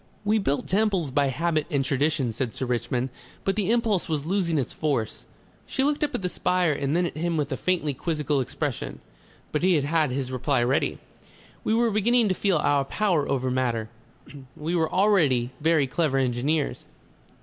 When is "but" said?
3.43-3.55, 9.51-9.61